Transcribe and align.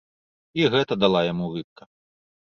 І 0.61 0.65
гэта 0.75 0.97
дала 1.03 1.21
яму 1.27 1.45
рыбка. 1.53 1.83